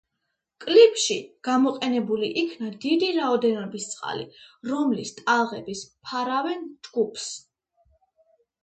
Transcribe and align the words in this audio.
კლიპში 0.63 1.17
გამოყენებული 1.47 2.31
იქნა 2.43 2.71
დიდი 2.87 3.11
რაოდენობის 3.19 3.87
წყალი, 3.93 4.27
რომლის 4.73 5.15
ტალღების 5.21 5.87
ფარავენ 6.09 6.67
ჯგუფს. 6.89 7.31